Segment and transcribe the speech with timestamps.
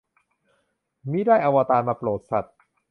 [1.11, 2.55] มิได้ อวตาร มาโปรดสัตว์